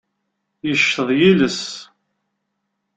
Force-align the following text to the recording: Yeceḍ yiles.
Yeceḍ 0.67 1.09
yiles. 1.19 1.61